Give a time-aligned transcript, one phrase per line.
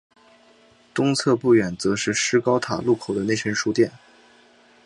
[0.95, 3.91] 东侧不远则是施高塔路口的内山书店。